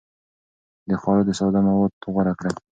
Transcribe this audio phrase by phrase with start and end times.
[0.89, 2.53] د خوړو ساده مواد غوره کړئ.